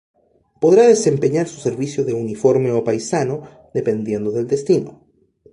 [0.61, 3.35] Podrá desempeñar su servicio de uniforme o paisano,
[3.77, 4.91] dependiendo del destino.